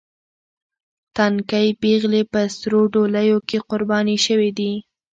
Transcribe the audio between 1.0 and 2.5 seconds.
تنکۍ پېغلې په